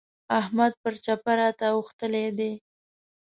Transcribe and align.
احمد 0.39 0.71
پر 0.81 0.93
چپه 1.05 1.31
راته 1.39 1.67
اوښتلی 1.75 2.27
دی. 2.37 2.51